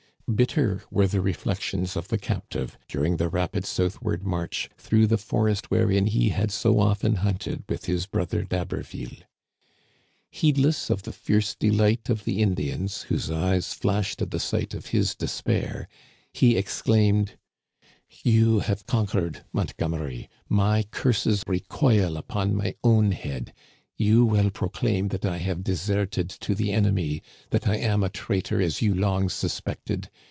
[0.33, 5.69] Bitter were the reflections of the captive during the rapid southward march through the forest,
[5.69, 9.23] wherein he had so often hunted with his brother D'Haberville.
[10.29, 14.85] Heedless of the fierce delight of the Indians, whose eyes flashed at the sight of
[14.87, 15.89] his despair,
[16.31, 17.33] he exclaimed:
[18.23, 23.51] You have conquered, Montgomery; my curses re coil upon my own head.
[23.97, 28.61] You will proclaim that I have deserted to the enemy, that I am a traitor
[28.61, 30.09] as you long suspected.